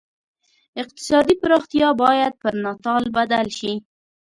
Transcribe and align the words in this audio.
اقتصادي 0.81 1.35
پراختیا 1.41 1.89
باید 2.03 2.33
پر 2.41 2.53
ناتال 2.63 3.03
بدل 3.15 3.47
شي. 3.59 3.73